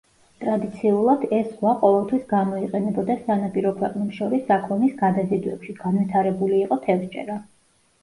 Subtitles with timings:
[0.43, 7.43] ტრადიციულად, ეს ზღვა ყოველთვის გამოიყენებოდა სანაპირო ქვეყნებს შორის საქონლის გადაზიდვებში, განვითარებული იყო თევზჭერა.